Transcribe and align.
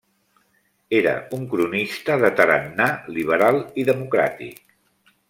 Era 0.99 1.11
un 1.37 1.43
cronista 1.51 2.17
de 2.25 2.31
tarannà 2.39 2.89
liberal 3.19 3.63
i 3.83 3.87
democràtic. 3.91 4.65